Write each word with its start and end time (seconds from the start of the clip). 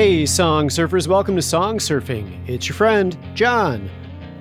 Hey, 0.00 0.24
song 0.24 0.70
surfers, 0.70 1.06
welcome 1.06 1.36
to 1.36 1.42
Song 1.42 1.76
Surfing. 1.76 2.48
It's 2.48 2.66
your 2.66 2.74
friend, 2.74 3.18
John. 3.34 3.90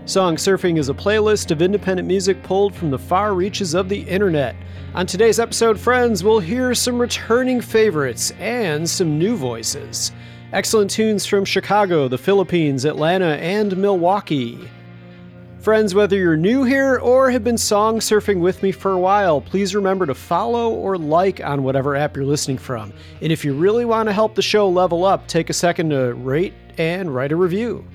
Song 0.06 0.38
Surfing 0.38 0.80
is 0.80 0.88
a 0.88 0.94
playlist 0.94 1.52
of 1.52 1.62
independent 1.62 2.08
music 2.08 2.42
pulled 2.44 2.74
from 2.74 2.92
the 2.92 2.98
far 2.98 3.34
reaches 3.34 3.74
of 3.74 3.90
the 3.90 4.00
internet. 4.04 4.56
On 4.96 5.06
today's 5.06 5.38
episode, 5.38 5.78
friends, 5.78 6.24
we'll 6.24 6.40
hear 6.40 6.74
some 6.74 6.98
returning 6.98 7.60
favorites 7.60 8.32
and 8.40 8.90
some 8.90 9.20
new 9.20 9.36
voices. 9.36 10.14
Excellent 10.54 10.92
tunes 10.92 11.26
from 11.26 11.44
Chicago, 11.44 12.08
the 12.08 12.18
Philippines, 12.18 12.86
Atlanta, 12.86 13.36
and 13.36 13.76
Milwaukee. 13.76 14.66
Friends, 15.60 15.94
whether 15.94 16.16
you're 16.16 16.38
new 16.38 16.64
here 16.64 17.00
or 17.00 17.30
have 17.32 17.44
been 17.44 17.58
song 17.58 18.00
surfing 18.00 18.40
with 18.40 18.64
me 18.64 18.72
for 18.72 18.94
a 18.94 18.98
while, 18.98 19.42
please 19.42 19.76
remember 19.76 20.06
to 20.06 20.16
follow 20.16 20.70
or 20.74 20.98
like 20.98 21.44
on 21.44 21.64
whatever 21.64 21.98
app 21.98 22.16
you're 22.16 22.24
listening 22.24 22.58
from. 22.58 22.94
And 23.22 23.30
if 23.30 23.44
you 23.44 23.54
really 23.54 23.84
want 23.84 24.08
to 24.08 24.14
help 24.14 24.36
the 24.36 24.42
show 24.42 24.70
level 24.70 25.04
up, 25.04 25.28
take 25.28 25.50
a 25.50 25.54
second 25.54 25.90
to 25.90 26.14
rate 26.14 26.54
and 26.78 27.14
write 27.14 27.34
a 27.34 27.36
review. 27.36 27.86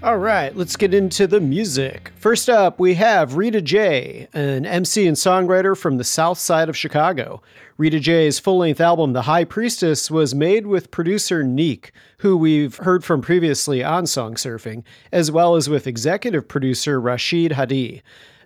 All 0.00 0.18
right, 0.18 0.54
let's 0.54 0.76
get 0.76 0.94
into 0.94 1.26
the 1.26 1.40
music. 1.40 2.12
First 2.14 2.48
up, 2.48 2.78
we 2.78 2.94
have 2.94 3.34
Rita 3.34 3.60
J, 3.60 4.28
an 4.32 4.64
MC 4.64 5.08
and 5.08 5.16
songwriter 5.16 5.76
from 5.76 5.96
the 5.96 6.04
south 6.04 6.38
side 6.38 6.68
of 6.68 6.76
Chicago. 6.76 7.42
Rita 7.78 7.98
J's 7.98 8.38
full 8.38 8.58
length 8.58 8.80
album, 8.80 9.12
The 9.12 9.22
High 9.22 9.42
Priestess, 9.42 10.08
was 10.08 10.36
made 10.36 10.68
with 10.68 10.92
producer 10.92 11.42
Neek, 11.42 11.90
who 12.18 12.36
we've 12.36 12.76
heard 12.76 13.04
from 13.04 13.22
previously 13.22 13.82
on 13.82 14.06
Song 14.06 14.36
Surfing, 14.36 14.84
as 15.10 15.32
well 15.32 15.56
as 15.56 15.68
with 15.68 15.88
executive 15.88 16.46
producer 16.46 17.00
Rashid 17.00 17.52
Hadi. 17.52 18.00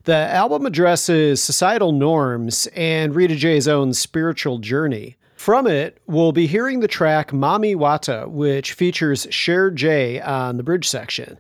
The 0.04 0.16
album 0.16 0.64
addresses 0.64 1.42
societal 1.42 1.92
norms 1.92 2.66
and 2.74 3.14
Rita 3.14 3.36
J's 3.36 3.68
own 3.68 3.92
spiritual 3.92 4.56
journey. 4.56 5.16
From 5.42 5.66
it, 5.66 6.00
we'll 6.06 6.30
be 6.30 6.46
hearing 6.46 6.78
the 6.78 6.86
track 6.86 7.32
Mami 7.32 7.74
Wata, 7.74 8.28
which 8.28 8.74
features 8.74 9.26
Cher 9.30 9.72
J 9.72 10.20
on 10.20 10.56
the 10.56 10.62
bridge 10.62 10.88
section. 10.88 11.36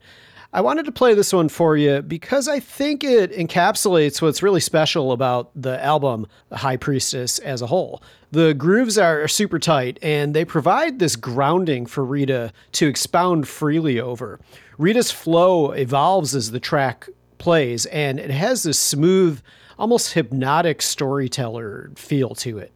I 0.52 0.60
wanted 0.60 0.86
to 0.86 0.90
play 0.90 1.14
this 1.14 1.32
one 1.32 1.48
for 1.48 1.76
you 1.76 2.02
because 2.02 2.48
I 2.48 2.58
think 2.58 3.04
it 3.04 3.30
encapsulates 3.30 4.20
what's 4.20 4.42
really 4.42 4.58
special 4.58 5.12
about 5.12 5.52
the 5.54 5.80
album, 5.80 6.26
The 6.48 6.56
High 6.56 6.78
Priestess, 6.78 7.38
as 7.38 7.62
a 7.62 7.68
whole. 7.68 8.02
The 8.32 8.54
grooves 8.54 8.98
are 8.98 9.28
super 9.28 9.60
tight 9.60 10.00
and 10.02 10.34
they 10.34 10.44
provide 10.44 10.98
this 10.98 11.14
grounding 11.14 11.86
for 11.86 12.04
Rita 12.04 12.52
to 12.72 12.88
expound 12.88 13.46
freely 13.46 14.00
over. 14.00 14.40
Rita's 14.78 15.12
flow 15.12 15.70
evolves 15.70 16.34
as 16.34 16.50
the 16.50 16.58
track 16.58 17.08
plays 17.38 17.86
and 17.86 18.18
it 18.18 18.32
has 18.32 18.64
this 18.64 18.80
smooth, 18.80 19.40
almost 19.78 20.14
hypnotic 20.14 20.82
storyteller 20.82 21.92
feel 21.94 22.34
to 22.34 22.58
it. 22.58 22.72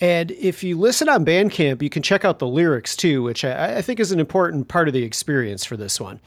And 0.00 0.30
if 0.32 0.64
you 0.64 0.78
listen 0.78 1.08
on 1.08 1.26
Bandcamp, 1.26 1.82
you 1.82 1.90
can 1.90 2.02
check 2.02 2.24
out 2.24 2.38
the 2.38 2.46
lyrics 2.46 2.96
too, 2.96 3.22
which 3.22 3.44
I, 3.44 3.78
I 3.78 3.82
think 3.82 4.00
is 4.00 4.12
an 4.12 4.20
important 4.20 4.68
part 4.68 4.88
of 4.88 4.94
the 4.94 5.02
experience 5.02 5.64
for 5.64 5.76
this 5.76 6.00
one. 6.00 6.20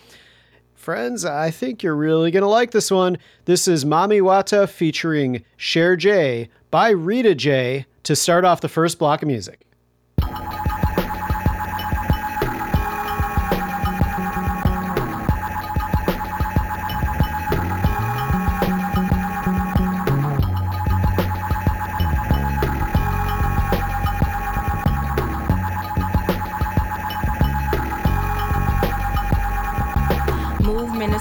Friends, 0.76 1.26
I 1.26 1.50
think 1.50 1.82
you're 1.82 1.96
really 1.96 2.30
going 2.30 2.44
to 2.44 2.50
like 2.50 2.72
this 2.72 2.92
one. 2.92 3.18
This 3.46 3.68
is 3.68 3.86
Mami 3.86 4.22
Wata 4.22 4.70
featuring 4.70 5.44
Cher 5.58 5.96
J 5.96 6.50
by 6.72 6.90
Rita 6.90 7.34
J 7.34 7.86
to 8.04 8.16
start 8.16 8.46
off 8.46 8.62
the 8.62 8.70
first 8.70 9.00
block 9.00 9.22
of 9.22 9.28
music. 9.28 9.62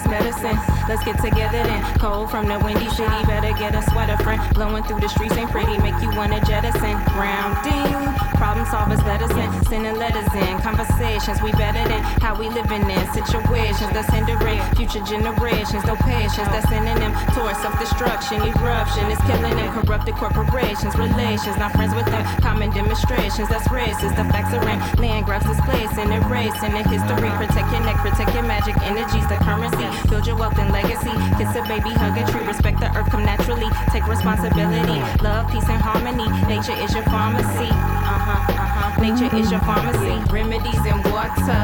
Medicine, 0.07 0.57
let's 0.87 1.03
get 1.03 1.17
together 1.21 1.63
then. 1.63 1.81
Cold 1.99 2.29
from 2.29 2.47
the 2.47 2.59
windy 2.59 2.89
city, 2.89 3.19
better 3.25 3.53
get 3.59 3.75
a 3.75 3.81
sweater 3.91 4.17
friend. 4.23 4.41
Blowing 4.53 4.83
through 4.83 4.99
the 4.99 5.09
streets 5.09 5.35
ain't 5.35 5.51
pretty, 5.51 5.77
make 5.79 5.95
you 6.01 6.09
wanna 6.15 6.43
jettison. 6.45 6.95
Grounding, 7.13 7.93
problem 8.35 8.65
solvers 8.65 9.03
let 9.05 9.21
us 9.21 9.31
in. 9.31 9.49
Sending 9.65 9.95
letters 9.97 10.27
in, 10.33 10.59
conversations 10.59 11.41
we 11.41 11.51
better 11.53 11.83
than 11.87 12.01
how 12.23 12.37
we 12.37 12.49
living 12.49 12.89
in. 12.89 13.03
Situations 13.13 13.91
that's 13.93 14.09
hindering 14.09 14.59
future 14.75 15.03
generations. 15.03 15.83
No 15.85 15.95
patience 15.95 16.49
that's 16.51 16.67
sending 16.69 16.95
them 16.99 17.13
towards 17.33 17.59
self 17.61 17.77
destruction. 17.79 18.41
Eruption 18.41 19.09
is 19.11 19.19
killing 19.29 19.55
them. 19.55 19.69
Corrupted 19.73 20.15
corporations, 20.15 20.95
relations, 20.95 21.57
not 21.57 21.71
friends 21.71 21.93
with 21.95 22.05
them. 22.05 22.23
Common 22.41 22.71
demonstrations 22.71 23.47
that's 23.49 23.67
racist. 23.69 24.15
The 24.15 24.25
facts 24.33 24.53
are 24.53 24.67
in 24.67 24.79
land 25.01 25.25
grabs 25.25 25.45
displacing, 25.45 26.11
erasing 26.11 26.73
the 26.73 26.83
history. 26.83 27.29
Protect 27.37 27.71
your 27.71 27.83
neck, 27.85 27.97
protect 27.97 28.33
your 28.33 28.43
magic 28.43 28.75
energies, 28.81 29.27
the 29.27 29.37
currency. 29.45 29.92
Build 30.09 30.27
your 30.27 30.35
wealth 30.37 30.57
and 30.59 30.71
legacy. 30.71 31.13
Kiss 31.37 31.55
a 31.55 31.61
baby, 31.67 31.91
hug 31.95 32.17
a 32.17 32.23
tree, 32.31 32.45
respect 32.45 32.79
the 32.79 32.89
earth, 32.97 33.09
come 33.09 33.25
naturally. 33.25 33.69
Take 33.91 34.07
responsibility, 34.07 34.99
love, 35.23 35.49
peace, 35.51 35.67
and 35.69 35.81
harmony. 35.81 36.27
Nature 36.47 36.77
is 36.83 36.93
your 36.93 37.03
pharmacy. 37.05 37.69
Uh 37.69 38.19
huh, 38.27 38.53
uh 38.53 38.67
huh. 38.75 39.01
Nature 39.01 39.29
is 39.35 39.51
your 39.51 39.61
pharmacy. 39.61 40.15
Remedies 40.31 40.83
in 40.85 40.97
water, 41.11 41.61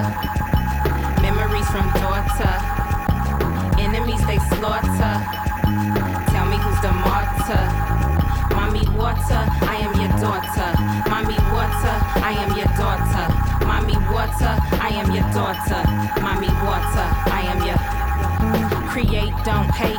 memories 1.22 1.68
from 1.70 1.86
daughter. 2.02 2.54
Enemies 3.80 4.26
they 4.28 4.40
slaughter. 4.54 5.14
Tell 6.32 6.46
me 6.50 6.58
who's 6.58 6.82
the 6.82 6.92
martyr. 7.06 7.66
Mami 8.56 8.84
Wata, 8.98 9.48
I 9.64 9.76
am 9.86 9.94
your 10.00 10.12
daughter. 10.20 10.70
Mami 11.10 11.38
Wata, 11.54 11.94
I 12.22 12.32
am 12.44 12.58
your 12.58 12.68
daughter. 12.76 13.26
Mami 13.66 13.96
Wata, 14.12 14.52
I 14.82 14.90
am 14.90 15.12
your 15.12 15.24
daughter. 15.32 15.82
Mommy 16.22 16.48
don't 19.50 19.74
hate. 19.74 19.98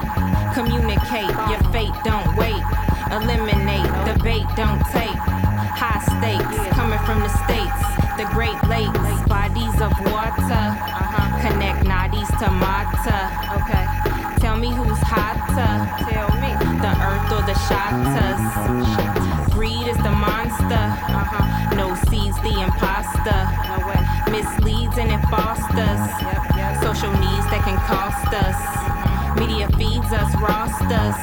Communicate, 0.54 1.34
your 1.50 1.58
fate, 1.74 1.90
don't 2.06 2.30
wait. 2.38 2.62
Eliminate, 3.10 3.90
debate, 4.06 4.46
don't 4.54 4.78
take. 4.94 5.18
High 5.74 5.98
stakes, 6.06 6.54
coming 6.78 7.02
from 7.02 7.18
the 7.18 7.32
states. 7.42 7.82
The 8.14 8.30
Great 8.30 8.60
Lakes, 8.70 9.10
bodies 9.26 9.74
of 9.82 9.90
water. 10.06 10.64
Connect 11.42 11.82
nadis 11.82 12.30
to 12.38 12.46
Mata. 12.62 13.20
Okay. 13.58 13.86
Tell 14.38 14.56
me 14.56 14.70
who's 14.70 15.02
hotter. 15.02 15.74
Tell 16.06 16.30
me. 16.38 16.50
The 16.78 16.92
earth 17.10 17.28
or 17.34 17.42
the 17.42 17.58
shatas. 17.66 18.42
Greed 19.50 19.88
is 19.88 19.98
the 19.98 20.14
monster. 20.14 20.86
Uh-huh. 21.10 21.74
No 21.74 21.96
seeds, 22.06 22.38
the 22.46 22.54
imposter. 22.62 23.40
No 23.66 23.82
way. 23.88 24.00
Misleads 24.30 24.96
and 24.96 25.10
it 25.10 25.22
fosters. 25.26 26.02
Social 26.86 27.10
needs 27.18 27.46
that 27.50 27.62
can 27.66 27.78
cost 27.90 28.30
us. 28.46 29.09
Media 29.38 29.68
feeds 29.78 30.12
us 30.12 30.34
rosters 30.40 31.16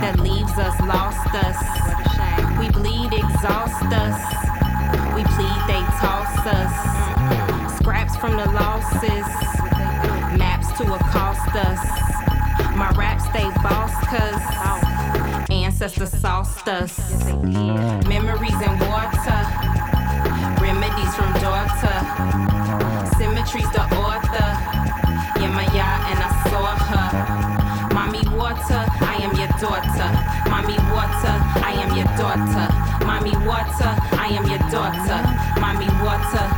that 0.00 0.18
leaves 0.20 0.52
us 0.58 0.78
lost 0.80 1.34
us. 1.34 1.58
We 2.58 2.70
bleed, 2.70 3.12
exhaust 3.12 3.84
us. 3.92 4.18
We 5.14 5.22
plead, 5.24 5.60
they 5.68 5.82
toss 6.00 6.46
us. 6.46 7.76
Scraps 7.78 8.16
from 8.16 8.36
the 8.36 8.46
losses, 8.52 9.26
maps 10.38 10.68
to 10.78 10.94
accost 10.94 11.54
us. 11.54 11.80
My 12.76 12.90
raps 12.96 13.24
they 13.32 13.48
boss 13.62 13.92
cause 14.06 15.50
ancestors 15.50 16.10
sauced 16.10 16.68
us. 16.68 16.98
Memories 18.08 18.60
in 18.60 18.78
water, 18.88 19.40
remedies 20.60 21.14
from 21.14 21.32
daughter. 21.40 21.96
Symmetry's 23.16 23.70
the 23.72 23.82
author. 23.96 24.69
Daughter. 34.90 35.22
Mami 35.60 35.86
Wata, 36.02 36.49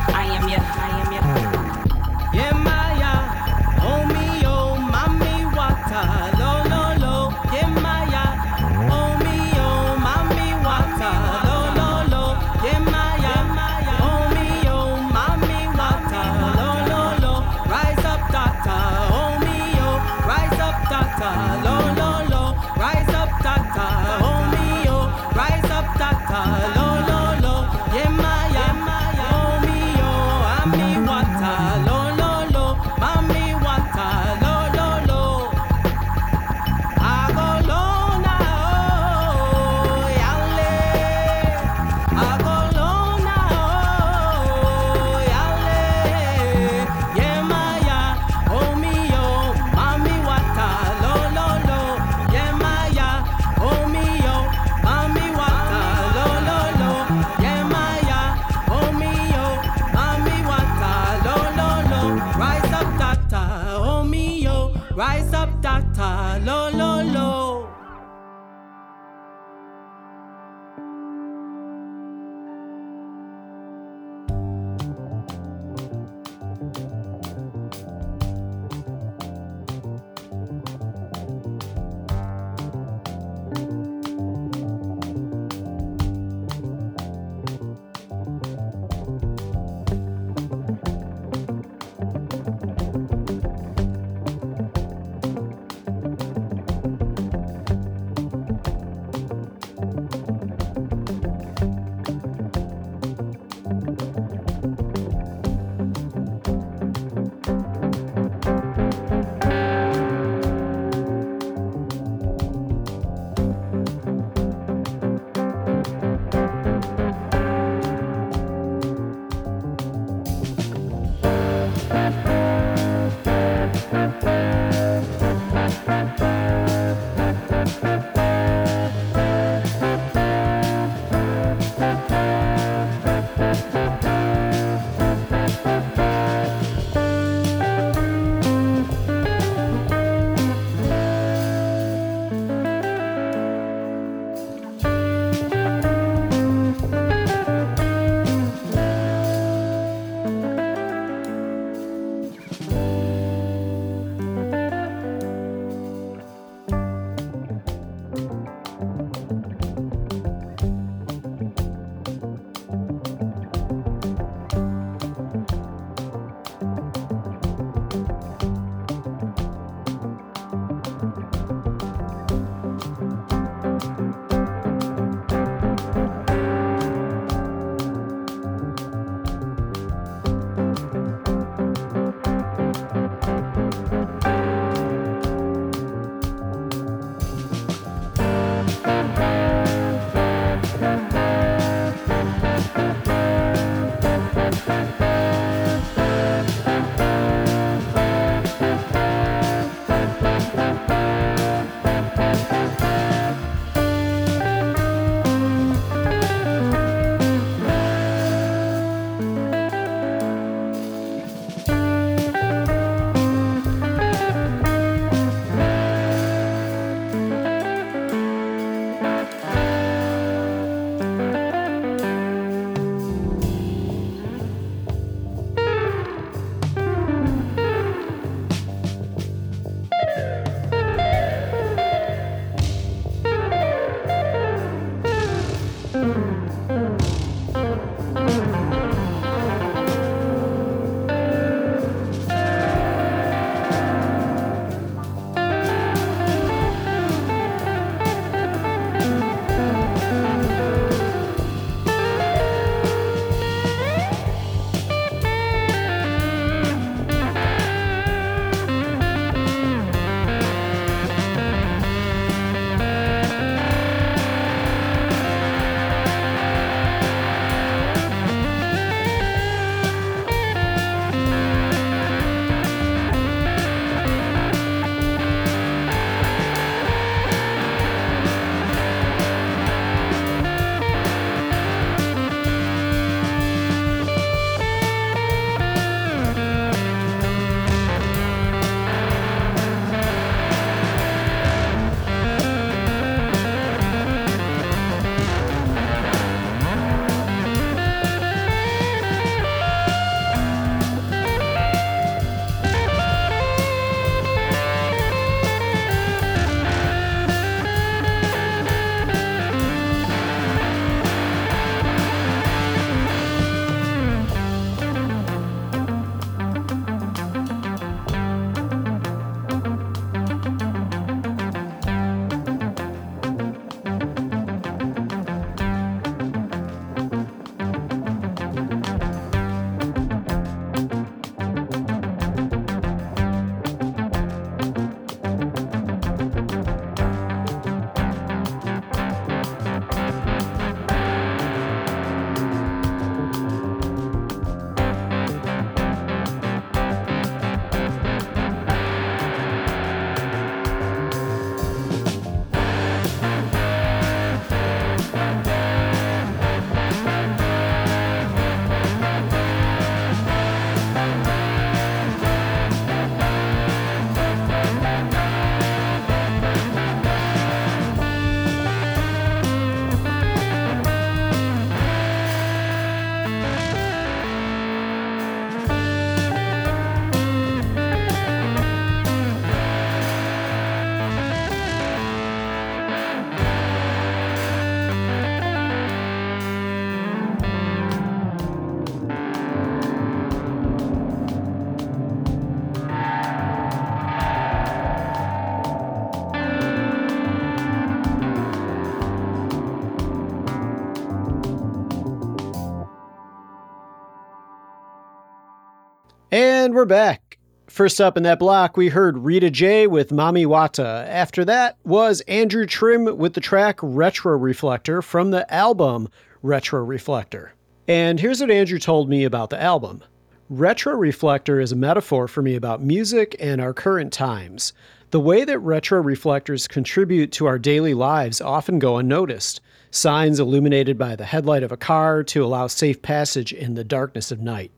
And 406.73 406.77
we're 406.79 406.87
back. 406.87 407.37
First 407.67 408.01
up 408.01 408.17
in 408.17 408.23
that 408.23 408.39
block, 408.39 408.79
we 408.79 408.89
heard 408.89 409.19
Rita 409.19 409.51
J 409.51 409.87
with 409.87 410.09
Mami 410.09 410.47
Wata. 410.47 411.07
After 411.07 411.45
that 411.45 411.77
was 411.85 412.23
Andrew 412.23 412.65
Trim 412.65 413.19
with 413.19 413.35
the 413.35 413.43
track 413.43 413.79
Retro 413.83 414.39
Reflector 414.39 415.03
from 415.03 415.33
the 415.33 415.53
album 415.53 416.09
Retro 416.41 416.83
Reflector. 416.83 417.53
And 417.87 418.19
here's 418.19 418.41
what 418.41 418.51
Andrew 418.51 418.79
told 418.79 419.11
me 419.11 419.25
about 419.25 419.51
the 419.51 419.61
album. 419.61 420.03
Retro 420.49 420.95
Reflector 420.95 421.61
is 421.61 421.73
a 421.73 421.77
metaphor 421.77 422.27
for 422.27 422.41
me 422.41 422.55
about 422.55 422.83
music 422.83 423.37
and 423.39 423.61
our 423.61 423.75
current 423.75 424.11
times. 424.11 424.73
The 425.11 425.21
way 425.21 425.45
that 425.45 425.59
retro 425.59 426.01
reflectors 426.01 426.67
contribute 426.67 427.33
to 427.33 427.45
our 427.45 427.59
daily 427.59 427.93
lives 427.93 428.41
often 428.41 428.79
go 428.79 428.97
unnoticed. 428.97 429.61
Signs 429.91 430.41
illuminated 430.41 430.97
by 430.97 431.17
the 431.17 431.27
headlight 431.27 431.65
of 431.65 431.73
a 431.73 431.77
car 431.77 432.25
to 432.25 432.43
allow 432.43 432.67
safe 432.67 433.03
passage 433.03 433.53
in 433.53 433.75
the 433.75 433.85
darkness 433.85 434.33
of 434.33 434.41
night. 434.41 434.73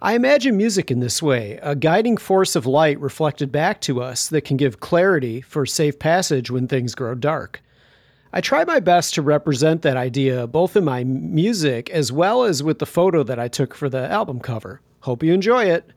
I 0.00 0.14
imagine 0.14 0.56
music 0.56 0.92
in 0.92 1.00
this 1.00 1.20
way 1.20 1.58
a 1.60 1.74
guiding 1.74 2.18
force 2.18 2.54
of 2.54 2.66
light 2.66 3.00
reflected 3.00 3.50
back 3.50 3.80
to 3.80 4.00
us 4.00 4.28
that 4.28 4.42
can 4.42 4.56
give 4.56 4.78
clarity 4.78 5.40
for 5.40 5.66
safe 5.66 5.98
passage 5.98 6.52
when 6.52 6.68
things 6.68 6.94
grow 6.94 7.16
dark. 7.16 7.60
I 8.32 8.40
try 8.40 8.64
my 8.64 8.78
best 8.78 9.14
to 9.14 9.22
represent 9.22 9.82
that 9.82 9.96
idea 9.96 10.46
both 10.46 10.76
in 10.76 10.84
my 10.84 11.02
music 11.02 11.90
as 11.90 12.12
well 12.12 12.44
as 12.44 12.62
with 12.62 12.78
the 12.78 12.86
photo 12.86 13.24
that 13.24 13.40
I 13.40 13.48
took 13.48 13.74
for 13.74 13.88
the 13.88 14.08
album 14.08 14.38
cover. 14.38 14.80
Hope 15.00 15.24
you 15.24 15.32
enjoy 15.32 15.64
it. 15.64 15.90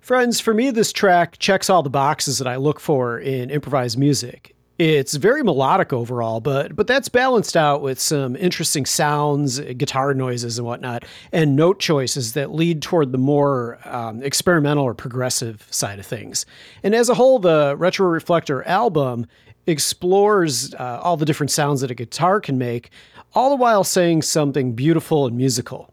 Friends, 0.00 0.38
for 0.38 0.54
me, 0.54 0.70
this 0.70 0.92
track 0.92 1.38
checks 1.38 1.68
all 1.68 1.82
the 1.82 1.90
boxes 1.90 2.38
that 2.38 2.46
I 2.46 2.54
look 2.54 2.78
for 2.78 3.18
in 3.18 3.50
improvised 3.50 3.98
music. 3.98 4.54
It's 4.80 5.14
very 5.16 5.42
melodic 5.42 5.92
overall, 5.92 6.40
but 6.40 6.74
but 6.74 6.86
that's 6.86 7.10
balanced 7.10 7.54
out 7.54 7.82
with 7.82 8.00
some 8.00 8.34
interesting 8.34 8.86
sounds, 8.86 9.60
guitar 9.60 10.14
noises, 10.14 10.56
and 10.56 10.66
whatnot, 10.66 11.04
and 11.32 11.54
note 11.54 11.80
choices 11.80 12.32
that 12.32 12.54
lead 12.54 12.80
toward 12.80 13.12
the 13.12 13.18
more 13.18 13.78
um, 13.84 14.22
experimental 14.22 14.82
or 14.84 14.94
progressive 14.94 15.66
side 15.70 15.98
of 15.98 16.06
things. 16.06 16.46
And 16.82 16.94
as 16.94 17.10
a 17.10 17.14
whole, 17.14 17.38
the 17.38 17.74
Retro 17.76 18.06
Reflector 18.06 18.66
album 18.66 19.26
explores 19.66 20.72
uh, 20.72 20.98
all 21.02 21.18
the 21.18 21.26
different 21.26 21.50
sounds 21.50 21.82
that 21.82 21.90
a 21.90 21.94
guitar 21.94 22.40
can 22.40 22.56
make, 22.56 22.88
all 23.34 23.50
the 23.50 23.56
while 23.56 23.84
saying 23.84 24.22
something 24.22 24.72
beautiful 24.72 25.26
and 25.26 25.36
musical. 25.36 25.92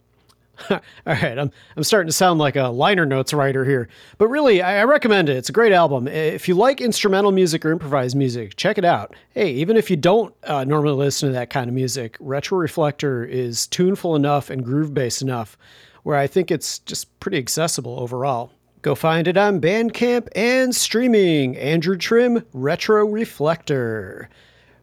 All 0.69 0.79
right, 1.05 1.37
I'm, 1.37 1.51
I'm 1.75 1.83
starting 1.83 2.07
to 2.07 2.13
sound 2.13 2.39
like 2.39 2.55
a 2.55 2.67
liner 2.67 3.05
notes 3.05 3.33
writer 3.33 3.63
here, 3.63 3.89
but 4.17 4.27
really, 4.27 4.61
I, 4.61 4.81
I, 4.81 4.83
recommend 4.85 5.29
it. 5.29 5.37
It's 5.37 5.49
a 5.49 5.53
great 5.53 5.71
album. 5.71 6.07
If 6.07 6.47
you 6.47 6.55
like 6.55 6.81
instrumental 6.81 7.31
music 7.31 7.65
or 7.65 7.71
improvised 7.71 8.15
music, 8.15 8.55
check 8.55 8.77
it 8.77 8.85
out. 8.85 9.15
Hey, 9.31 9.51
even 9.51 9.77
if 9.77 9.89
you 9.89 9.97
don't 9.97 10.33
uh, 10.43 10.63
normally 10.63 10.95
listen 10.95 11.29
to 11.29 11.33
that 11.33 11.49
kind 11.49 11.67
of 11.67 11.75
music, 11.75 12.17
Retro 12.19 12.57
Reflector 12.57 13.23
is 13.23 13.67
tuneful 13.67 14.15
enough 14.15 14.49
and 14.49 14.63
groove 14.63 14.93
based 14.93 15.21
enough 15.21 15.57
where 16.03 16.17
I 16.17 16.25
think 16.25 16.51
it's 16.51 16.79
just 16.79 17.19
pretty 17.19 17.37
accessible 17.37 17.99
overall. 17.99 18.51
Go 18.81 18.95
find 18.95 19.27
it 19.27 19.35
on 19.35 19.59
Bandcamp 19.59 20.29
and 20.35 20.73
streaming. 20.73 21.57
Andrew 21.57 21.97
Trim, 21.97 22.45
Retro 22.53 23.05
Reflector. 23.05 24.29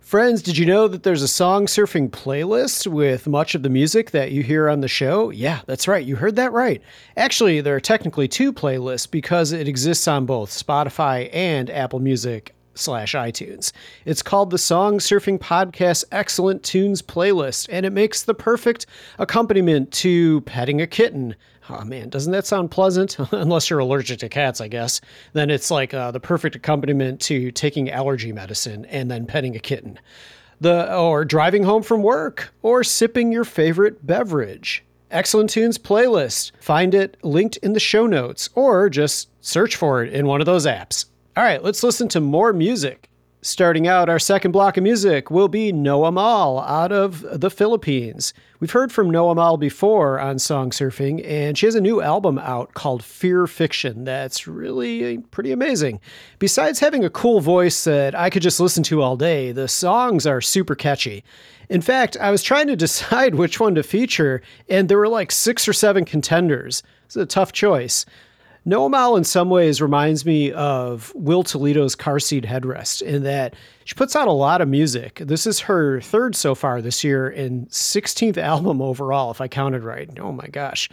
Friends, 0.04 0.42
did 0.42 0.58
you 0.58 0.66
know 0.66 0.87
that 0.87 1.02
there's 1.02 1.23
a 1.23 1.28
song 1.28 1.64
surfing 1.64 2.11
playlist 2.11 2.87
with 2.87 3.26
much 3.26 3.54
of 3.54 3.62
the 3.62 3.70
music 3.70 4.11
that 4.11 4.32
you 4.32 4.42
hear 4.42 4.68
on 4.68 4.82
the 4.82 4.87
show? 4.87 5.30
Yeah, 5.30 5.62
that's 5.64 5.88
right. 5.88 6.04
You 6.04 6.16
heard 6.16 6.37
that 6.37 6.52
right. 6.52 6.82
Actually, 7.16 7.62
there 7.62 7.75
are 7.75 7.80
technically 7.80 8.28
two 8.28 8.52
playlists 8.52 9.11
because 9.11 9.52
it 9.52 9.66
exists 9.66 10.06
on 10.06 10.26
both 10.26 10.50
Spotify 10.50 11.30
and 11.32 11.70
Apple 11.70 12.00
Music 12.00 12.54
slash 12.75 13.14
iTunes. 13.14 13.73
It's 14.04 14.23
called 14.23 14.50
the 14.50 14.59
Song 14.59 14.99
Surfing 14.99 15.38
Podcast 15.38 16.04
Excellent 16.12 16.62
Tunes 16.62 17.02
Playlist, 17.02 17.69
and 17.71 17.87
it 17.87 17.93
makes 17.93 18.23
the 18.23 18.35
perfect 18.35 18.87
accompaniment 19.19 19.93
to 19.93 20.40
petting 20.43 20.81
a 20.81 20.87
kitten, 20.87 21.35
oh 21.71 21.85
man, 21.85 22.09
doesn't 22.09 22.33
that 22.33 22.47
sound 22.47 22.71
pleasant? 22.71 23.19
Unless 23.33 23.71
you're 23.71 23.78
allergic 23.78 24.19
to 24.21 24.28
cats, 24.28 24.61
I 24.61 24.69
guess. 24.69 25.00
Then 25.33 25.50
it's 25.50 25.71
like 25.71 25.95
uh, 25.95 26.11
the 26.11 26.21
perfect 26.21 26.57
accompaniment 26.57 27.21
to 27.23 27.50
taking 27.50 27.90
allergy 27.90 28.33
medicine 28.33 28.85
and 28.87 29.11
then 29.11 29.26
petting 29.26 29.57
a 29.57 29.61
kitten. 29.61 29.99
The 30.61 30.95
or 30.95 31.25
driving 31.25 31.64
home 31.64 31.83
from 31.83 32.02
work 32.02 32.54
or 32.62 32.85
sipping 32.85 33.33
your 33.33 33.45
favorite 33.45 34.07
beverage. 34.07 34.85
Excellent 35.11 35.50
Tunes 35.50 35.78
playlist. 35.78 36.52
Find 36.61 36.95
it 36.95 37.16
linked 37.23 37.57
in 37.59 37.73
the 37.73 37.81
show 37.81 38.07
notes 38.07 38.49
or 38.54 38.88
just 38.88 39.28
search 39.40 39.76
for 39.76 40.02
it 40.02 40.12
in 40.12 40.26
one 40.26 40.40
of 40.40 40.47
those 40.47 40.66
apps. 40.66 41.07
All 41.37 41.43
right, 41.43 41.64
let's 41.64 41.83
listen 41.83 42.07
to 42.11 42.21
more 42.21 42.53
music. 42.53 43.11
Starting 43.43 43.88
out, 43.88 44.09
our 44.09 44.21
second 44.21 44.53
block 44.53 44.76
of 44.76 44.85
music 44.85 45.33
will 45.33 45.49
be 45.49 45.73
Noah 45.73 46.12
Mal 46.12 46.61
out 46.61 46.93
of 46.93 47.41
the 47.41 47.50
Philippines. 47.50 48.33
We've 48.61 48.71
heard 48.71 48.93
from 48.93 49.11
Noah 49.11 49.35
Mal 49.35 49.57
before 49.57 50.21
on 50.21 50.38
Song 50.38 50.71
Surfing, 50.71 51.29
and 51.29 51.59
she 51.59 51.67
has 51.67 51.75
a 51.75 51.81
new 51.81 52.00
album 52.00 52.38
out 52.38 52.75
called 52.75 53.03
Fear 53.03 53.49
Fiction 53.49 54.05
that's 54.05 54.47
really 54.47 55.17
uh, 55.17 55.21
pretty 55.33 55.50
amazing. 55.50 55.99
Besides 56.38 56.79
having 56.79 57.05
a 57.05 57.11
cool 57.11 57.41
voice 57.41 57.83
that 57.83 58.14
I 58.14 58.31
could 58.31 58.43
just 58.43 58.61
listen 58.61 58.85
to 58.85 59.03
all 59.03 59.17
day, 59.17 59.50
the 59.50 59.67
songs 59.67 60.29
are 60.29 60.41
super 60.41 60.76
catchy. 60.76 61.25
In 61.69 61.81
fact, 61.81 62.17
I 62.19 62.31
was 62.31 62.45
trying 62.45 62.69
to 62.69 62.76
decide 62.87 63.35
which 63.35 63.59
one 63.59 63.75
to 63.75 63.83
feature, 63.83 64.41
and 64.69 64.88
there 64.88 64.99
were 64.99 65.09
like 65.09 65.33
six 65.33 65.67
or 65.67 65.73
seven 65.73 66.05
contenders. 66.05 66.85
It's 67.07 67.17
a 67.17 67.26
tough 67.26 67.50
choice. 67.50 68.07
Noah 68.66 68.88
Mal, 68.88 69.16
in 69.16 69.25
some 69.25 69.50
ways, 69.50 69.83
reminds 69.83 70.25
me 70.25 70.50
of 70.52 71.12
Will 71.14 71.42
Toledo's 71.42 71.94
Car 71.94 72.18
Seat 72.18 72.44
Headrest 72.44 73.02
in 73.02 73.23
that 73.25 73.54
she 73.85 73.94
puts 73.94 74.16
out 74.16 74.26
a 74.26 74.33
lot 74.33 74.62
of 74.62 74.68
music. 74.68 75.16
This 75.16 75.47
is 75.47 75.61
her 75.61 76.00
third 76.00 76.35
so 76.35 76.54
far 76.54 76.80
this 76.80 77.04
year 77.04 77.28
and 77.28 77.68
16th 77.68 78.38
album 78.38 78.80
overall, 78.80 79.30
if 79.30 79.42
I 79.42 79.49
counted 79.49 79.85
right. 79.85 80.09
Oh 80.18 80.33
my 80.33 80.47
gosh. 80.47 80.88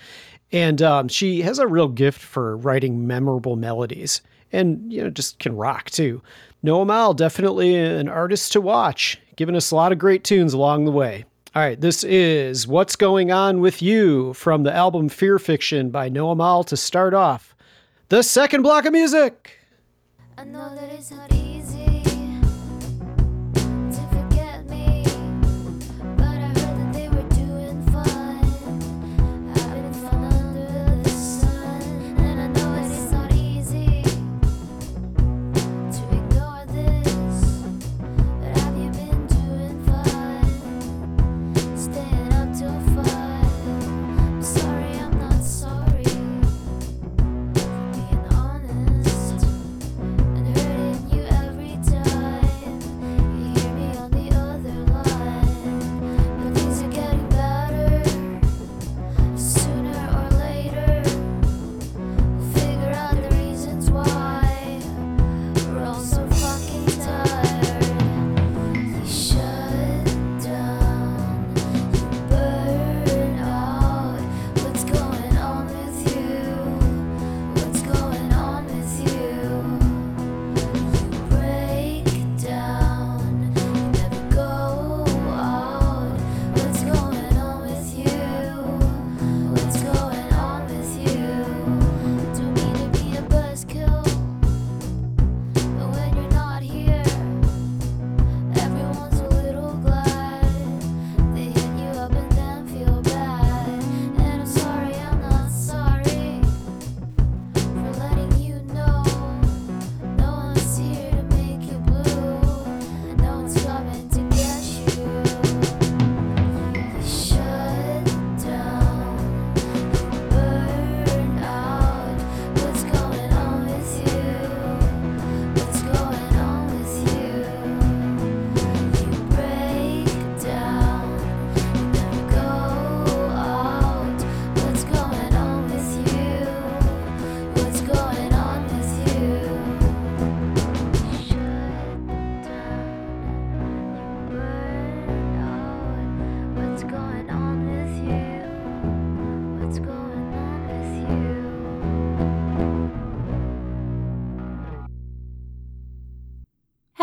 And 0.52 0.82
um, 0.82 1.08
she 1.08 1.44
has 1.44 1.60
a 1.60 1.68
real 1.68 1.88
gift 1.88 2.20
for 2.20 2.58
writing 2.58 3.08
memorable 3.08 3.56
melodies 3.56 4.22
and, 4.52 4.92
you 4.92 5.02
know, 5.02 5.10
just 5.10 5.40
can 5.40 5.56
rock 5.56 5.90
too. 5.90 6.22
Noah 6.62 6.86
Mal, 6.86 7.14
definitely 7.14 7.74
an 7.76 8.10
artist 8.10 8.52
to 8.52 8.60
watch, 8.60 9.18
giving 9.38 9.56
us 9.56 9.72
a 9.72 9.76
lot 9.76 9.94
of 9.94 9.98
great 9.98 10.26
tunes 10.26 10.54
along 10.54 10.84
the 10.84 10.92
way. 10.92 11.24
All 11.56 11.62
right, 11.62 11.80
this 11.80 12.04
is 12.04 12.68
What's 12.68 12.98
Going 12.98 13.32
On 13.32 13.62
With 13.62 13.82
You 13.82 14.34
from 14.34 14.64
the 14.64 14.74
album 14.74 15.08
Fear 15.08 15.40
Fiction 15.40 15.90
by 15.90 16.10
Noah 16.10 16.36
Mal 16.36 16.66
to 16.66 16.76
start 16.76 17.14
off 17.14 17.56
the 18.12 18.22
second 18.22 18.62
block 18.62 18.84
of 18.84 18.92
music. 18.92 19.58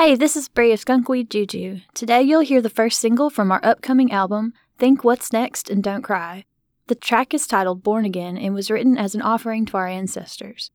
Hey, 0.09 0.15
this 0.15 0.37
is 0.37 0.49
Bray 0.49 0.73
of 0.73 0.81
Skunkweed 0.81 1.29
Juju. 1.29 1.81
Today 1.93 2.23
you'll 2.23 2.41
hear 2.41 2.63
the 2.63 2.71
first 2.71 2.99
single 2.99 3.29
from 3.29 3.53
our 3.53 3.61
upcoming 3.63 4.11
album, 4.11 4.55
Think 4.79 5.05
What's 5.05 5.35
Next 5.35 5.69
and 5.69 5.85
Don't 5.85 6.01
Cry. 6.01 6.47
The 6.87 6.95
track 6.95 7.35
is 7.35 7.47
titled 7.47 7.83
Born 7.83 8.07
Again 8.07 8.39
and 8.39 8.55
was 8.55 8.71
written 8.71 8.97
as 8.97 9.15
an 9.15 9.21
offering 9.21 9.67
to 9.67 9.77
our 9.77 9.87
ancestors. 9.87 10.71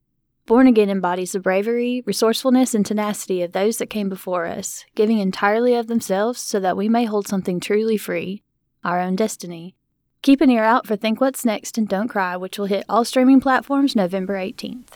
Born 0.46 0.68
Again 0.68 0.92
embodies 0.92 1.32
the 1.32 1.40
bravery, 1.40 2.04
resourcefulness, 2.06 2.76
and 2.76 2.86
tenacity 2.86 3.42
of 3.42 3.54
those 3.54 3.80
that 3.80 3.90
came 3.90 4.08
before 4.08 4.46
us, 4.46 4.86
giving 4.94 5.18
entirely 5.18 5.74
of 5.74 5.88
themselves 5.88 6.40
so 6.40 6.60
that 6.60 6.78
we 6.78 6.88
may 6.88 7.06
hold 7.06 7.28
something 7.28 7.60
truly 7.60 7.98
free, 7.98 8.44
our 8.84 9.00
own 9.00 9.16
destiny. 9.16 9.76
Keep 10.22 10.42
an 10.42 10.52
ear 10.52 10.64
out 10.64 10.86
for 10.86 10.96
Think 10.96 11.20
What's 11.20 11.44
Next 11.44 11.80
and 11.80 11.88
Don't 11.88 12.08
Cry, 12.08 12.38
which 12.38 12.60
will 12.60 12.68
hit 12.68 12.86
all 12.88 13.04
streaming 13.04 13.42
platforms 13.42 13.96
November 13.96 14.36
18th. 14.36 14.90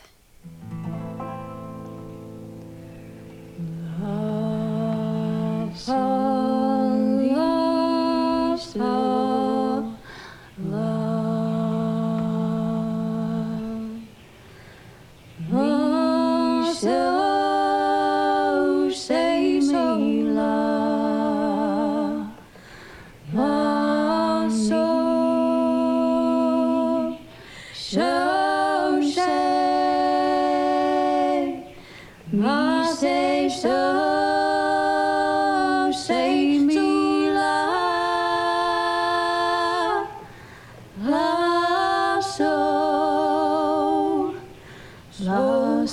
Oh. 5.90 6.27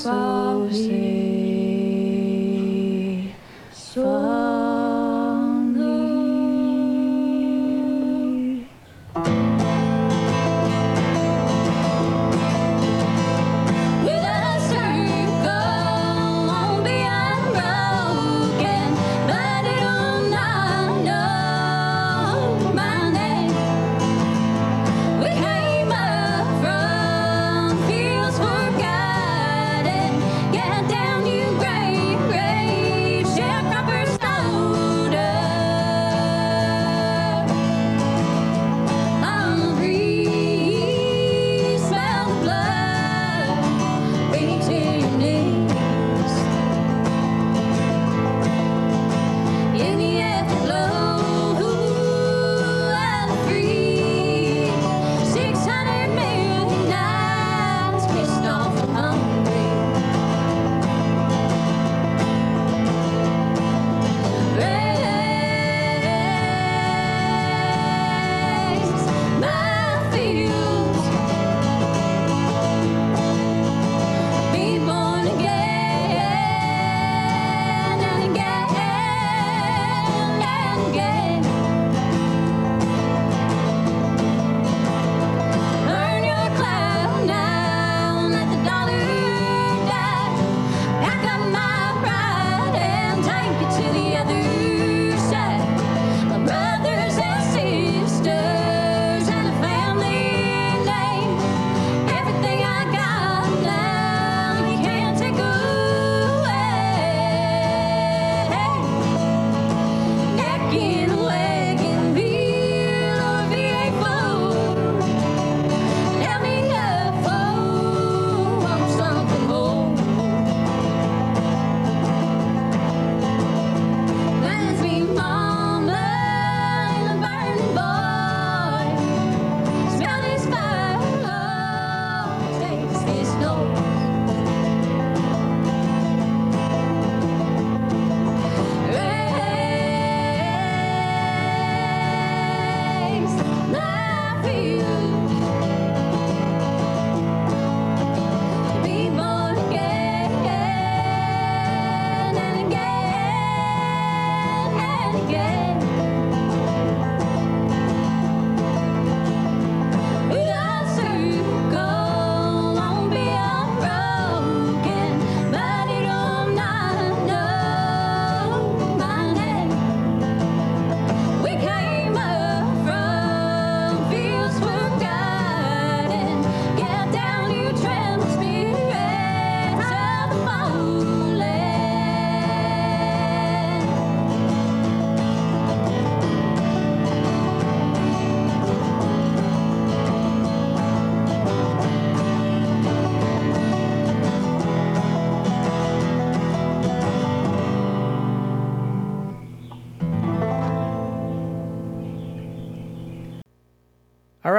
qual 0.06 0.68
rei. 0.68 1.15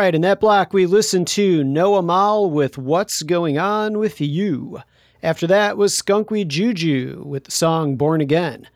Right, 0.07 0.15
in 0.15 0.21
that 0.23 0.39
block, 0.39 0.73
we 0.73 0.87
listened 0.87 1.27
to 1.27 1.65
Noah 1.65 2.01
Mal 2.01 2.49
with 2.49 2.79
What's 2.79 3.25
Going 3.25 3.59
On 3.59 3.99
With 3.99 4.21
You. 4.21 4.81
After 5.21 5.49
that 5.49 5.77
was 5.77 6.01
Skunkweed 6.01 6.47
Juju 6.47 7.25
with 7.27 7.43
the 7.43 7.51
song 7.51 7.97
Born 7.97 8.21
Again. 8.21 8.69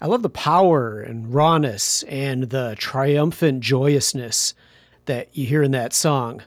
I 0.00 0.06
love 0.06 0.22
the 0.22 0.28
power 0.28 1.00
and 1.00 1.32
rawness 1.32 2.02
and 2.08 2.50
the 2.50 2.74
triumphant 2.80 3.60
joyousness 3.60 4.54
that 5.04 5.28
you 5.32 5.46
hear 5.46 5.62
in 5.62 5.70
that 5.70 5.92
song. 5.92 6.42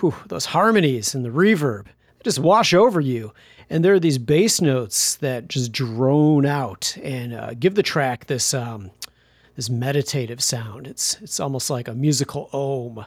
Whew, 0.00 0.14
those 0.26 0.44
harmonies 0.44 1.14
and 1.14 1.24
the 1.24 1.30
reverb, 1.30 1.86
just 2.22 2.38
wash 2.38 2.74
over 2.74 3.00
you. 3.00 3.32
And 3.70 3.82
there 3.82 3.94
are 3.94 4.00
these 4.00 4.18
bass 4.18 4.60
notes 4.60 5.16
that 5.16 5.48
just 5.48 5.72
drone 5.72 6.44
out 6.44 6.98
and 7.02 7.32
uh, 7.32 7.54
give 7.54 7.76
the 7.76 7.82
track 7.82 8.26
this 8.26 8.52
um, 8.52 8.90
this 9.56 9.70
meditative 9.70 10.42
sound. 10.42 10.86
It's 10.86 11.16
it's 11.22 11.40
almost 11.40 11.70
like 11.70 11.88
a 11.88 11.94
musical 11.94 12.50
ohm. 12.52 13.06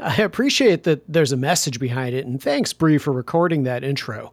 I 0.00 0.22
appreciate 0.22 0.84
that 0.84 1.02
there's 1.10 1.32
a 1.32 1.36
message 1.36 1.78
behind 1.78 2.14
it, 2.14 2.26
and 2.26 2.42
thanks 2.42 2.72
Bree 2.72 2.98
for 2.98 3.12
recording 3.12 3.62
that 3.62 3.84
intro. 3.84 4.32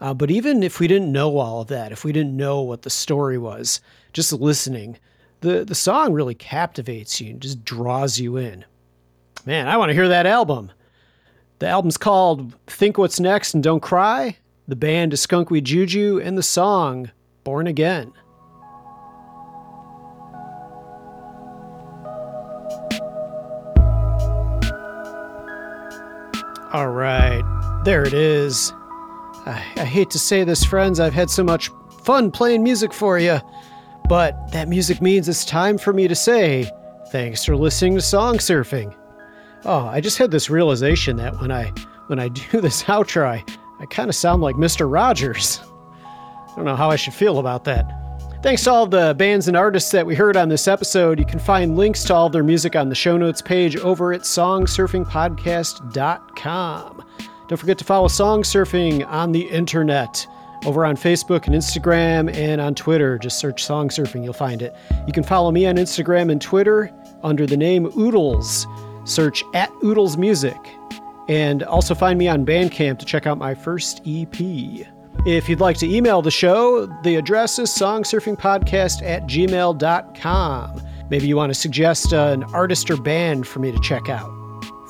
Uh, 0.00 0.14
but 0.14 0.30
even 0.30 0.62
if 0.62 0.80
we 0.80 0.86
didn't 0.86 1.12
know 1.12 1.38
all 1.38 1.60
of 1.60 1.68
that, 1.68 1.92
if 1.92 2.04
we 2.04 2.12
didn't 2.12 2.36
know 2.36 2.60
what 2.60 2.82
the 2.82 2.90
story 2.90 3.36
was, 3.36 3.80
just 4.12 4.32
listening, 4.32 4.98
the 5.40 5.64
the 5.64 5.74
song 5.74 6.12
really 6.12 6.34
captivates 6.34 7.20
you 7.20 7.30
and 7.30 7.40
just 7.40 7.64
draws 7.64 8.18
you 8.18 8.36
in. 8.36 8.64
Man, 9.44 9.68
I 9.68 9.76
want 9.76 9.90
to 9.90 9.94
hear 9.94 10.08
that 10.08 10.26
album. 10.26 10.72
The 11.58 11.68
album's 11.68 11.96
called 11.96 12.54
Think 12.66 12.98
What's 12.98 13.18
Next 13.18 13.54
and 13.54 13.62
Don't 13.62 13.80
Cry. 13.80 14.36
The 14.68 14.76
band 14.76 15.12
is 15.12 15.26
Skunkweed 15.26 15.64
Juju, 15.64 16.20
and 16.22 16.38
the 16.38 16.42
song 16.42 17.10
Born 17.42 17.66
Again. 17.66 18.12
All 26.72 26.90
right, 26.90 27.42
there 27.84 28.02
it 28.04 28.12
is. 28.12 28.74
I, 29.46 29.64
I, 29.76 29.84
hate 29.86 30.10
to 30.10 30.18
say 30.18 30.44
this, 30.44 30.64
friends, 30.64 31.00
I've 31.00 31.14
had 31.14 31.30
so 31.30 31.42
much 31.42 31.70
fun 32.02 32.30
playing 32.30 32.62
music 32.62 32.92
for 32.92 33.18
you, 33.18 33.40
but 34.06 34.36
that 34.52 34.68
music 34.68 35.00
means 35.00 35.30
it's 35.30 35.46
time 35.46 35.78
for 35.78 35.94
me 35.94 36.06
to 36.08 36.14
say 36.14 36.70
thanks 37.10 37.42
for 37.42 37.56
listening 37.56 37.94
to 37.94 38.02
Song 38.02 38.36
Surfing. 38.36 38.94
Oh, 39.64 39.86
I 39.86 40.02
just 40.02 40.18
had 40.18 40.30
this 40.30 40.50
realization 40.50 41.16
that 41.16 41.40
when 41.40 41.50
I 41.50 41.72
when 42.08 42.18
I 42.18 42.28
do 42.50 42.60
this 42.60 42.82
outro, 42.82 43.24
I, 43.24 43.44
I 43.80 43.86
kind 43.86 44.10
of 44.10 44.14
sound 44.14 44.42
like 44.42 44.56
Mr. 44.56 44.92
Rogers. 44.92 45.60
I 46.04 46.52
don't 46.54 46.66
know 46.66 46.76
how 46.76 46.90
I 46.90 46.96
should 46.96 47.14
feel 47.14 47.38
about 47.38 47.64
that. 47.64 47.90
Thanks 48.40 48.62
to 48.64 48.70
all 48.70 48.86
the 48.86 49.14
bands 49.18 49.48
and 49.48 49.56
artists 49.56 49.90
that 49.90 50.06
we 50.06 50.14
heard 50.14 50.36
on 50.36 50.48
this 50.48 50.68
episode. 50.68 51.18
You 51.18 51.26
can 51.26 51.40
find 51.40 51.76
links 51.76 52.04
to 52.04 52.14
all 52.14 52.30
their 52.30 52.44
music 52.44 52.76
on 52.76 52.88
the 52.88 52.94
show 52.94 53.16
notes 53.16 53.42
page 53.42 53.74
over 53.76 54.12
at 54.12 54.20
songsurfingpodcast.com. 54.20 57.04
Don't 57.48 57.58
forget 57.58 57.78
to 57.78 57.84
follow 57.84 58.06
Song 58.06 58.44
Surfing 58.44 59.04
on 59.08 59.32
the 59.32 59.48
internet 59.48 60.24
over 60.64 60.86
on 60.86 60.96
Facebook 60.96 61.46
and 61.46 61.54
Instagram 61.54 62.32
and 62.32 62.60
on 62.60 62.76
Twitter. 62.76 63.18
Just 63.18 63.40
search 63.40 63.64
Song 63.64 63.88
Surfing, 63.88 64.22
you'll 64.22 64.32
find 64.32 64.62
it. 64.62 64.72
You 65.06 65.12
can 65.12 65.24
follow 65.24 65.50
me 65.50 65.66
on 65.66 65.74
Instagram 65.74 66.30
and 66.30 66.40
Twitter 66.40 66.92
under 67.24 67.44
the 67.44 67.56
name 67.56 67.86
Oodles. 67.98 68.68
Search 69.04 69.42
at 69.54 69.72
Oodles 69.82 70.16
Music. 70.16 70.56
And 71.28 71.64
also 71.64 71.92
find 71.94 72.18
me 72.18 72.28
on 72.28 72.46
Bandcamp 72.46 73.00
to 73.00 73.04
check 73.04 73.26
out 73.26 73.36
my 73.36 73.54
first 73.54 74.00
EP. 74.06 74.88
If 75.28 75.46
you'd 75.46 75.60
like 75.60 75.76
to 75.76 75.86
email 75.86 76.22
the 76.22 76.30
show, 76.30 76.86
the 77.02 77.16
address 77.16 77.58
is 77.58 77.68
songsurfingpodcast 77.68 79.02
at 79.02 79.24
gmail.com. 79.24 80.82
Maybe 81.10 81.26
you 81.26 81.36
want 81.36 81.50
to 81.50 81.54
suggest 81.54 82.14
uh, 82.14 82.28
an 82.28 82.44
artist 82.44 82.90
or 82.90 82.96
band 82.96 83.46
for 83.46 83.58
me 83.58 83.70
to 83.70 83.78
check 83.80 84.08
out. 84.08 84.32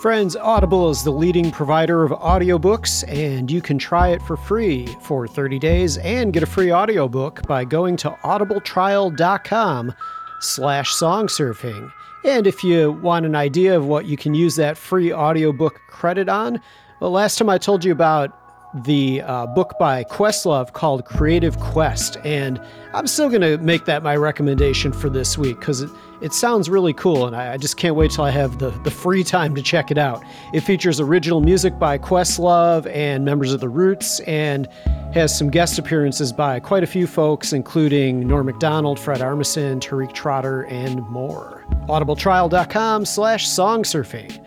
Friends, 0.01 0.37
Audible 0.37 0.91
is 0.91 1.03
the 1.03 1.11
leading 1.11 1.51
provider 1.51 2.05
of 2.05 2.13
audiobooks, 2.13 3.03
and 3.13 3.51
you 3.51 3.61
can 3.61 3.79
try 3.79 4.11
it 4.11 4.23
for 4.23 4.37
free 4.37 4.87
for 5.03 5.27
30 5.27 5.59
days 5.59 5.99
and 5.99 6.33
get 6.33 6.45
a 6.45 6.47
free 6.47 6.73
audiobook 6.73 7.45
by 7.49 7.65
going 7.65 7.97
to 7.97 8.11
audibletrial.com 8.23 9.93
slash 10.39 10.95
songsurfing. 10.95 11.93
And 12.25 12.47
if 12.47 12.63
you 12.63 12.93
want 12.93 13.27
an 13.27 13.35
idea 13.35 13.77
of 13.77 13.87
what 13.87 14.07
you 14.07 14.17
can 14.17 14.35
use 14.35 14.55
that 14.55 14.79
free 14.79 15.13
audiobook 15.13 15.81
credit 15.89 16.29
on, 16.29 16.61
well, 17.01 17.11
last 17.11 17.39
time 17.39 17.49
I 17.49 17.59
told 17.59 17.85
you 17.85 17.91
about 17.91 18.38
the 18.75 19.23
uh, 19.23 19.47
book 19.47 19.75
by 19.79 20.05
Questlove 20.05 20.73
called 20.73 21.05
Creative 21.05 21.59
Quest, 21.59 22.17
and 22.25 22.61
I'm 22.93 23.07
still 23.07 23.29
going 23.29 23.43
to 23.43 23.59
make 23.59 23.85
that 23.87 24.03
my 24.03 24.17
recommendation 24.17 24.93
for 24.93 25.09
this 25.09 25.39
week 25.39 25.59
because 25.59 25.81
it, 25.81 25.91
it 26.21 26.33
sounds 26.33 26.69
really 26.69 26.93
cool, 26.93 27.27
and 27.27 27.35
I, 27.35 27.55
I, 27.55 27.57
just 27.57 27.77
can't 27.77 27.95
wait 27.95 28.11
till 28.11 28.25
I 28.25 28.31
have 28.31 28.59
the, 28.59 28.71
the 28.85 28.91
free 28.91 29.25
time 29.25 29.55
to 29.55 29.63
check 29.63 29.91
it 29.91 29.99
out. 29.99 30.23
It 30.53 30.61
features 30.61 31.01
original 31.01 31.41
music 31.41 31.79
by 31.79 31.99
Questlove 31.99 32.87
and 32.95 33.25
members 33.25 33.53
of 33.53 33.61
The 33.61 33.69
Roots, 33.69 34.21
and 34.21 34.69
has 35.15 35.37
some 35.37 35.51
guest 35.51 35.79
appearances 35.79 36.33
by 36.33 36.61
quite 36.61 36.83
a 36.83 36.87
few 36.87 37.07
folks, 37.07 37.53
including 37.53 38.27
Norm 38.27 38.47
Macdonald, 38.47 38.99
Fred 38.99 39.21
Armisen, 39.21 39.81
Tariq 39.81 40.13
Trotter, 40.13 40.65
and 40.67 41.01
more. 41.09 41.65
audibletrial.com 41.89 43.05
slash 43.07 43.47
songsurfing. 43.47 44.38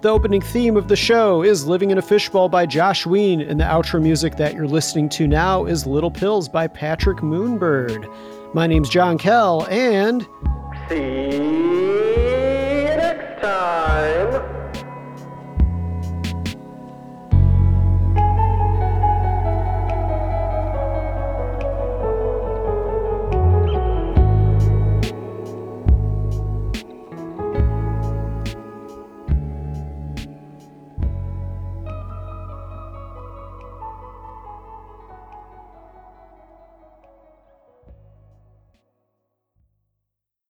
The 0.00 0.08
opening 0.08 0.40
theme 0.40 0.78
of 0.78 0.88
the 0.88 0.96
show 0.96 1.42
is 1.42 1.66
Living 1.66 1.90
in 1.90 1.98
a 1.98 2.02
Fishbowl 2.02 2.48
by 2.48 2.64
Josh 2.64 3.04
Ween, 3.04 3.42
and 3.42 3.60
the 3.60 3.64
outro 3.64 4.00
music 4.00 4.36
that 4.36 4.54
you're 4.54 4.66
listening 4.66 5.10
to 5.10 5.26
now 5.26 5.66
is 5.66 5.86
Little 5.86 6.10
Pills 6.10 6.48
by 6.48 6.68
Patrick 6.68 7.18
Moonbird. 7.18 8.10
My 8.54 8.66
name's 8.66 8.88
John 8.88 9.18
Kell, 9.18 9.66
and. 9.68 10.26
See 10.88 11.69